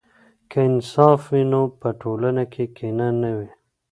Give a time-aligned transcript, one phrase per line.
[0.49, 3.49] که انصاف وي نو په ټولنه کې کینه نه وي.